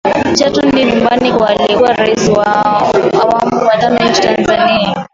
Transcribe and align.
Chato 0.37 0.61
ndio 0.65 0.83
nyumbani 0.85 1.33
kwa 1.33 1.49
aliyekuwa 1.49 1.93
Rais 1.93 2.29
wa 2.29 2.45
awamu 3.17 3.65
ya 3.65 3.77
tano 3.79 4.09
nchini 4.09 4.35
Tanzania 4.45 5.05